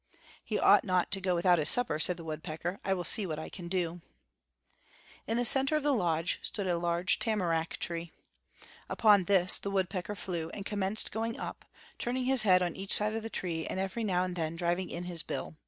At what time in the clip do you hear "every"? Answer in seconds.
13.79-14.03